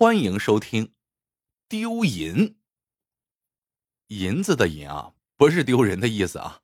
[0.00, 0.94] 欢迎收听。
[1.68, 2.56] 丢银，
[4.06, 6.62] 银子的银啊，不是丢人的意思啊。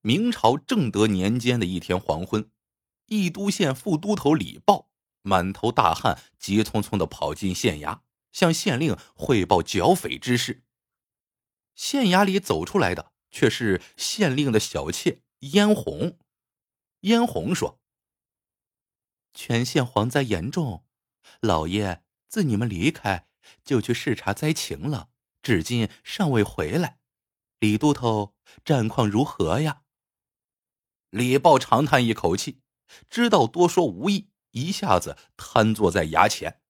[0.00, 2.50] 明朝正德年间的一天黄昏，
[3.06, 4.90] 义都县副都头李豹
[5.22, 8.00] 满头大汗，急匆匆的跑进县衙，
[8.32, 10.64] 向县令汇报剿匪之事。
[11.76, 16.18] 县衙里走出来的却是县令的小妾嫣红。
[17.02, 17.80] 嫣红说
[19.32, 20.84] ：“全县蝗灾严重。”
[21.44, 23.28] 老爷自你们离开，
[23.62, 25.10] 就去视察灾情了，
[25.42, 26.98] 至今尚未回来。
[27.58, 29.82] 李都头，战况如何呀？
[31.10, 32.62] 李豹长叹一口气，
[33.08, 36.62] 知道多说无益，一下子瘫坐在衙前。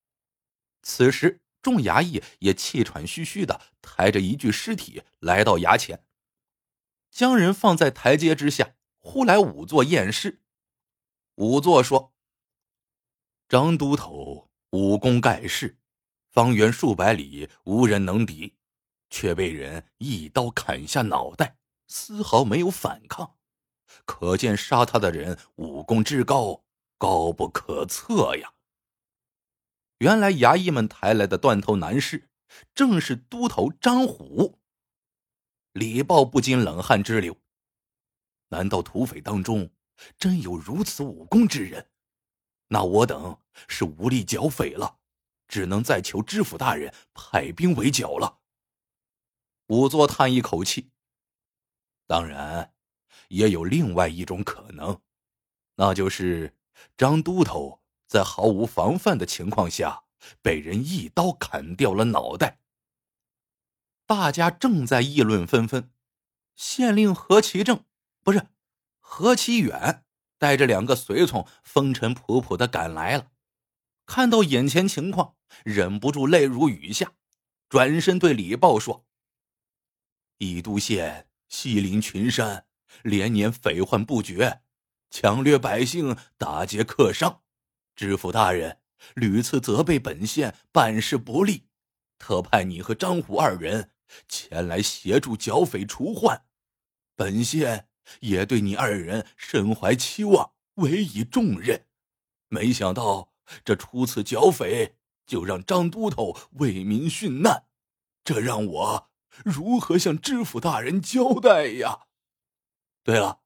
[0.82, 6.04] 此时，众衙役也气喘吁吁的抬着一具尸体来到衙前，
[7.10, 8.74] 将人放在台阶之下。
[8.98, 10.42] 忽来仵作验尸，
[11.36, 12.14] 仵作说
[13.46, 15.78] ：“张都头。”武功盖世，
[16.32, 18.56] 方圆数百里无人能敌，
[19.08, 23.36] 却被人一刀砍下脑袋，丝毫没有反抗，
[24.04, 26.64] 可见杀他的人武功之高，
[26.98, 28.54] 高不可测呀！
[29.98, 32.28] 原来衙役们抬来的断头男尸，
[32.74, 34.58] 正是都头张虎。
[35.70, 37.36] 李豹不禁冷汗直流，
[38.48, 39.70] 难道土匪当中
[40.18, 41.88] 真有如此武功之人？
[42.66, 43.38] 那我等
[43.68, 44.98] 是无力剿匪了，
[45.48, 48.38] 只能再求知府大人派兵围剿了。
[49.66, 50.90] 仵作叹一口气。
[52.06, 52.74] 当然，
[53.28, 55.00] 也有另外一种可能，
[55.76, 56.54] 那就是
[56.96, 60.04] 张都头在毫无防范的情况下
[60.42, 62.60] 被人一刀砍掉了脑袋。
[64.06, 65.90] 大家正在议论纷纷，
[66.54, 67.84] 县令何其正，
[68.22, 68.48] 不是
[69.00, 70.04] 何其远。
[70.36, 73.30] 带着两个随从，风尘仆仆的赶来了。
[74.06, 77.12] 看到眼前情况，忍不住泪如雨下，
[77.68, 79.06] 转身对李豹说
[80.38, 82.66] ：“宜都县西临群山，
[83.02, 84.62] 连年匪患不绝，
[85.10, 87.42] 抢掠百姓，打劫客商。
[87.96, 88.78] 知府大人
[89.14, 91.68] 屡次责备本县办事不力，
[92.18, 93.90] 特派你和张虎二人
[94.28, 96.44] 前来协助剿匪除患。
[97.14, 97.88] 本县。”
[98.20, 101.86] 也对你二人身怀期望，委以重任，
[102.50, 103.32] 没想到
[103.64, 104.96] 这初次剿匪
[105.26, 107.66] 就让张都头为民殉难，
[108.22, 109.10] 这让我
[109.44, 112.06] 如何向知府大人交代呀？
[113.02, 113.42] 对了，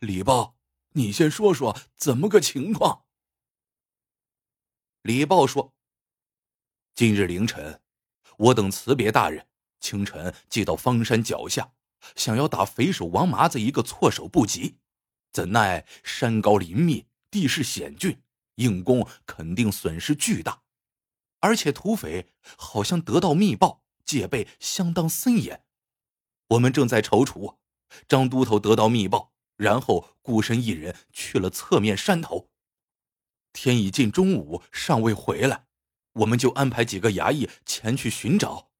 [0.00, 0.56] 李豹，
[0.92, 3.04] 你先说说怎么个情况？
[5.02, 5.74] 李豹说
[6.94, 7.80] ：“今日凌晨，
[8.36, 9.46] 我等辞别大人，
[9.80, 11.72] 清晨即到方山脚下。”
[12.14, 14.78] 想要打匪首王麻子一个措手不及，
[15.32, 18.22] 怎奈山高林密，地势险峻，
[18.58, 20.62] 硬攻肯定损失巨大。
[21.40, 25.64] 而且土匪好像得到密报，戒备相当森严。
[26.50, 27.56] 我们正在踌躇，
[28.06, 32.48] 张都头得到密报，然后孤身一人去了侧面山头。
[33.52, 35.66] 天已近中午，尚未回来，
[36.12, 38.70] 我们就安排几个衙役前去寻找，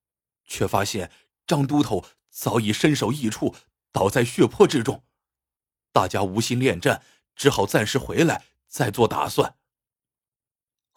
[0.44, 1.10] 却发现
[1.46, 2.04] 张都头。
[2.30, 3.56] 早已身首异处，
[3.90, 5.02] 倒在血泊之中。
[5.92, 7.02] 大家无心恋战，
[7.34, 9.57] 只好暂时回来，再做打算。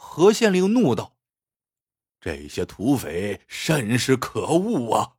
[0.03, 1.15] 何县令怒道
[2.19, 5.13] ：“这些土匪甚是可恶啊！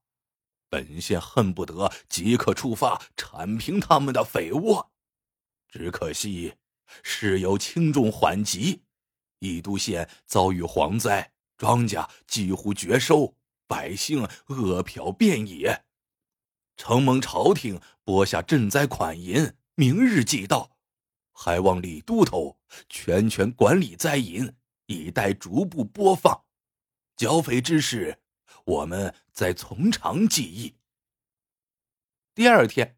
[0.69, 4.93] 本县恨不得即刻出发铲平他们的匪窝。
[5.69, 6.57] 只可惜
[7.03, 8.83] 事有轻重缓急，
[9.39, 13.35] 义都县遭遇蝗灾，庄稼几乎绝收，
[13.67, 15.85] 百姓饿殍遍野。”
[16.77, 20.77] 承蒙朝廷拨下赈灾款银，明日即到，
[21.33, 22.59] 还望李都头
[22.91, 24.55] 全权管理灾银，
[24.93, 26.45] 以待逐步播放。
[27.17, 28.21] 剿匪之事，
[28.65, 30.77] 我们再从长计议。
[32.35, 32.97] 第二天，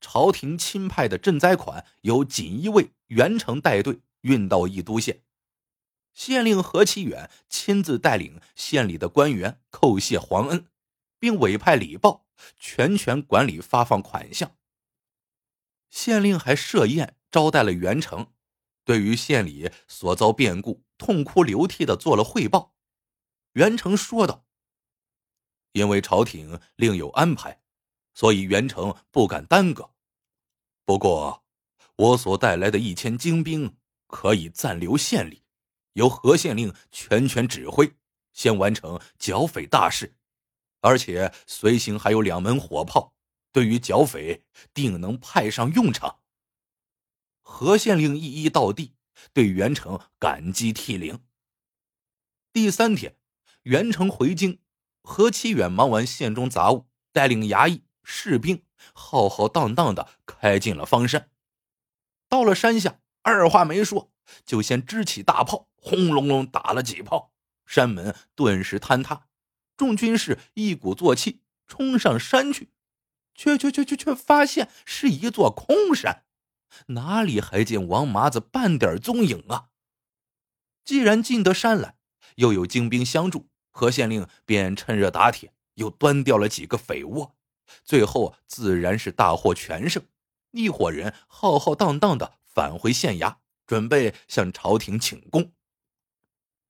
[0.00, 5.22] 朝廷钦派的赈灾款由锦衣卫袁成带队运到义都县，
[6.12, 10.66] 县令何其远亲自带领县里的官员叩谢皇恩，
[11.18, 12.26] 并委派李豹。
[12.58, 14.56] 全权管理发放款项。
[15.90, 18.32] 县令还设宴招待了袁成，
[18.82, 22.74] 对于县里所遭变故，痛哭流涕的做了汇报。
[23.54, 24.44] 袁成说道
[25.72, 27.62] ：“因为朝廷另有安排，
[28.14, 29.94] 所以袁成不敢耽搁。
[30.84, 31.42] 不过，
[31.96, 33.76] 我所带来的一千精兵
[34.06, 35.42] 可以暂留县里，
[35.94, 37.96] 由何县令全权指挥，
[38.32, 40.14] 先完成剿匪大事。”
[40.82, 43.14] 而且随行还有两门火炮，
[43.52, 46.20] 对于剿匪定能派上用场。
[47.42, 48.94] 何县令一一到地，
[49.32, 51.20] 对袁成感激涕零。
[52.52, 53.16] 第三天，
[53.62, 54.58] 袁成回京，
[55.02, 61.30] 何其远忙完县中杂务，带领衙役、士兵，浩浩荡荡的开进了方山。
[62.28, 64.12] 到了山下，二话没说，
[64.44, 67.32] 就先支起大炮，轰隆隆打了几炮，
[67.66, 69.26] 山门顿时坍塌。
[69.76, 72.70] 众军士一鼓作气冲上山去，
[73.34, 76.24] 却却却却却发现是一座空山，
[76.88, 79.66] 哪里还见王麻子半点踪影啊？
[80.84, 81.96] 既然进得山来，
[82.36, 87.36] 又有精兵相助，何县令便趁热打铁，又端掉了几个匪窝，
[87.84, 90.02] 最后自然是大获全胜。
[90.52, 95.52] 一伙人浩浩荡荡的返回县衙，准备向朝廷请功。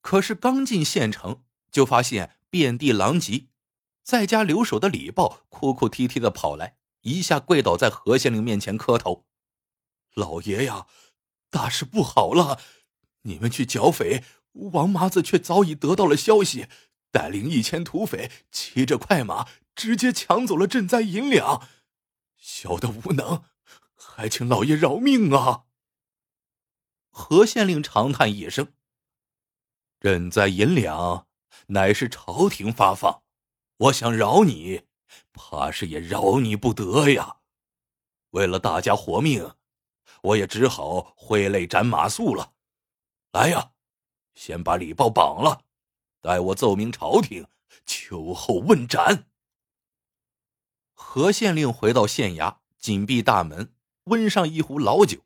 [0.01, 3.47] 可是刚进县城，就发现遍地狼藉，
[4.03, 9.25] 在家留守的李豹哭哭啼啼的跑来，一下跪倒在何县令面前磕头
[10.15, 10.87] ：“老爷呀，
[11.49, 12.59] 大事不好了！
[13.23, 14.23] 你们去剿匪，
[14.71, 16.67] 王麻子却早已得到了消息，
[17.11, 21.67] 带领一千土匪，骑着快马，直接抢走了赈灾银两。
[22.37, 23.43] 小的无能。”
[24.03, 25.65] 还请老爷饶命啊！
[27.11, 28.73] 何县令长叹一声
[30.01, 31.27] ：“赈灾银两
[31.67, 33.23] 乃是朝廷发放，
[33.77, 34.83] 我想饶你，
[35.31, 37.37] 怕是也饶你不得呀。
[38.31, 39.53] 为了大家活命，
[40.21, 42.53] 我也只好挥泪斩马谡了。
[43.31, 43.71] 来呀，
[44.35, 45.63] 先把李豹绑了，
[46.21, 47.47] 待我奏明朝廷，
[47.85, 49.25] 秋后问斩。”
[50.93, 53.73] 何县令回到县衙，紧闭大门。
[54.05, 55.19] 温上一壶老酒，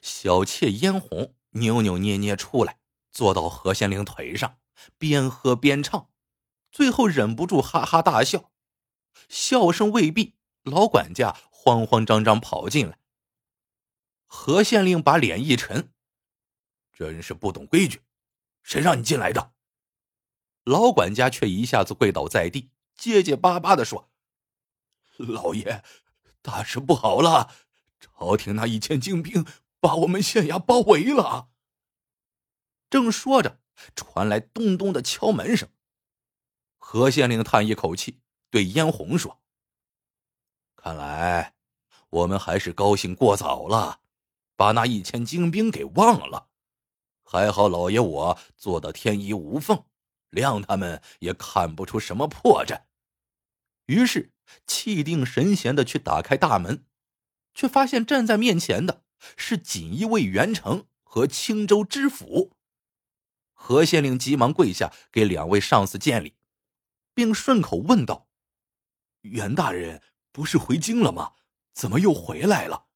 [0.00, 2.78] 小妾嫣红扭扭捏捏出来，
[3.10, 4.58] 坐到何县令腿上，
[4.96, 6.08] 边喝边唱，
[6.72, 8.50] 最后忍不住哈哈大笑。
[9.28, 12.98] 笑声未毕，老管家慌慌张张跑进来。
[14.28, 15.92] 何县令把脸一沉
[16.92, 18.02] ：“真是不懂规矩，
[18.62, 19.52] 谁让你进来的？”
[20.64, 24.10] 老管家却一下子跪倒在地，结结巴巴的说
[25.16, 25.82] ：“老爷，
[26.42, 27.50] 大事不好了！”
[27.98, 29.44] 朝廷那一千精兵
[29.80, 31.48] 把我们县衙包围了。
[32.90, 33.60] 正说着，
[33.96, 35.68] 传来咚咚的敲门声。
[36.76, 38.20] 何县令叹一口气，
[38.50, 39.40] 对嫣红说
[40.76, 41.54] ：“看来
[42.10, 44.00] 我们还是高兴过早了，
[44.58, 46.48] 把那一千精兵给忘了。
[47.22, 49.84] 还好老爷我做的天衣无缝，
[50.30, 52.82] 谅他们也看不出什么破绽。”
[53.86, 54.32] 于是
[54.66, 56.84] 气定神闲的去打开大门。
[57.54, 59.02] 却发现站在面前的
[59.36, 62.52] 是锦衣卫袁成和青州知府。
[63.52, 66.36] 何县令急忙跪下给两位上司见礼，
[67.14, 68.28] 并顺口问道
[69.22, 70.00] ：“袁大人
[70.30, 71.32] 不是回京了吗？
[71.74, 72.86] 怎么又回来了？”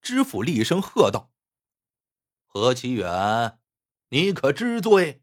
[0.00, 1.32] 知府厉声喝道
[2.46, 3.58] ：“何其远，
[4.08, 5.22] 你可知罪？”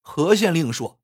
[0.00, 1.00] 何县令说：“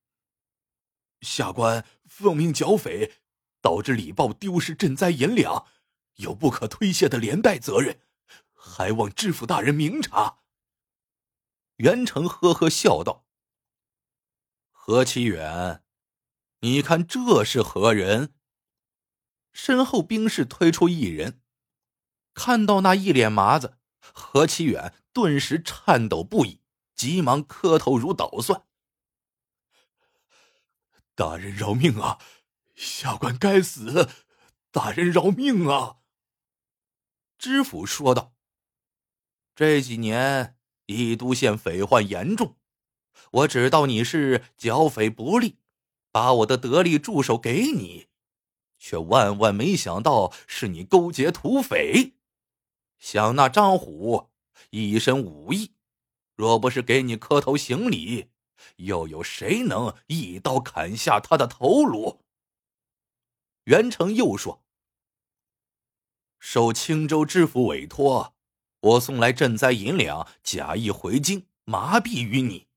[1.20, 3.14] 下官奉命剿匪，
[3.61, 5.67] 导致李豹丢失赈灾银两。”
[6.17, 8.00] 有不可推卸的连带责任，
[8.55, 10.38] 还望知府大人明察。
[11.76, 13.26] 袁成呵呵笑道
[14.73, 15.84] ：“何其远，
[16.61, 18.32] 你看这是何人？”
[19.52, 21.43] 身后兵士推出一人，
[22.37, 26.61] 看到那一脸麻子，何其远顿时颤抖不已，
[26.94, 28.65] 急忙磕头如捣蒜
[31.16, 32.19] ：“大人饶命啊！
[32.75, 34.11] 下官该死，
[34.71, 35.97] 大人饶命啊！”
[37.38, 38.35] 知府说道
[39.57, 42.59] ：“这几年宜都县匪患严重，
[43.31, 45.57] 我知道你是剿匪不利，
[46.12, 48.09] 把我的得力助手给你，
[48.78, 52.15] 却万万没想到是你勾结土匪。
[52.99, 54.31] 想那张虎
[54.71, 55.73] 一身武艺，
[56.35, 58.31] 若不是给你磕头行礼，
[58.76, 62.23] 又有谁能一刀砍下他的头颅？”
[63.65, 64.62] 袁成又说。
[66.38, 68.35] 受青州知府委托，
[68.81, 72.69] 我送来赈灾银两，假意回京麻痹于你，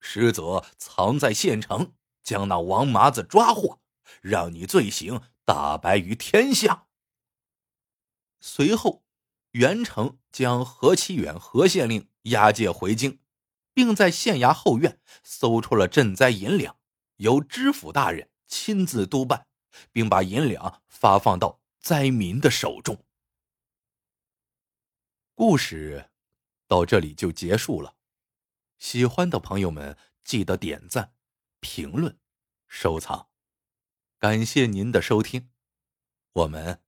[0.00, 1.92] 实则藏在县城，
[2.22, 3.80] 将那王麻子抓获，
[4.22, 6.86] 让你罪行大白于天下。
[8.40, 9.02] 随后，
[9.52, 13.20] 袁成将何其远何县令押解回京，
[13.72, 16.78] 并在县衙后院搜出了赈灾银两，
[17.16, 19.46] 由知府大人亲自督办，
[19.90, 23.04] 并把银两发放到灾民的手中。
[25.34, 26.10] 故事
[26.66, 27.96] 到这里就结束了，
[28.78, 31.14] 喜欢的朋友们记得点赞、
[31.60, 32.18] 评论、
[32.66, 33.28] 收藏，
[34.18, 35.50] 感谢您的收听，
[36.32, 36.82] 我们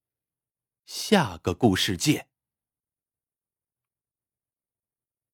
[0.84, 2.29] 下个故事见。